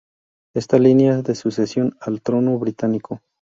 Está 0.55 0.77
en 0.77 0.81
la 0.83 0.89
línea 0.89 1.21
de 1.21 1.35
sucesión 1.35 1.95
al 2.01 2.23
trono 2.23 2.57
británico. 2.57 3.21